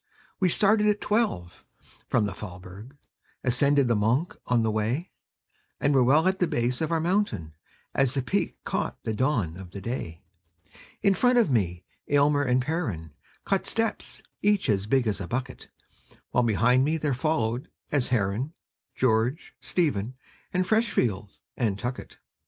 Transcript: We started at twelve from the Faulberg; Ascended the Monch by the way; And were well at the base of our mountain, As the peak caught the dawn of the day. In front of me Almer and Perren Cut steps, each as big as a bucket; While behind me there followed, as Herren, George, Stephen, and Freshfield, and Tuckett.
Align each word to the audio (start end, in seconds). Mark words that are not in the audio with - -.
We 0.39 0.49
started 0.49 0.87
at 0.87 0.99
twelve 0.99 1.63
from 2.09 2.25
the 2.25 2.33
Faulberg; 2.33 2.97
Ascended 3.43 3.87
the 3.87 3.95
Monch 3.95 4.31
by 4.49 4.57
the 4.57 4.71
way; 4.71 5.11
And 5.79 5.93
were 5.93 6.03
well 6.03 6.27
at 6.27 6.39
the 6.39 6.47
base 6.47 6.81
of 6.81 6.91
our 6.91 6.99
mountain, 6.99 7.53
As 7.93 8.15
the 8.15 8.23
peak 8.23 8.57
caught 8.63 8.97
the 9.03 9.13
dawn 9.13 9.57
of 9.57 9.69
the 9.69 9.79
day. 9.79 10.23
In 11.03 11.13
front 11.13 11.37
of 11.37 11.51
me 11.51 11.85
Almer 12.11 12.41
and 12.41 12.63
Perren 12.65 13.11
Cut 13.45 13.67
steps, 13.67 14.23
each 14.41 14.69
as 14.71 14.87
big 14.87 15.05
as 15.05 15.21
a 15.21 15.27
bucket; 15.27 15.69
While 16.31 16.45
behind 16.45 16.83
me 16.83 16.97
there 16.97 17.13
followed, 17.13 17.69
as 17.91 18.07
Herren, 18.07 18.53
George, 18.95 19.53
Stephen, 19.61 20.15
and 20.51 20.65
Freshfield, 20.65 21.29
and 21.55 21.77
Tuckett. 21.77 22.17